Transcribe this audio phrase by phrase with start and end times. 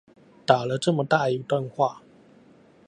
[0.47, 2.01] 打了這麼大一段話